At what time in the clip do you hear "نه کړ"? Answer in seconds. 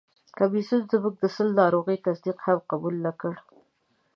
3.05-3.33